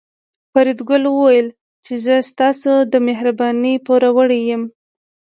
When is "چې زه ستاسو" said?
1.85-2.73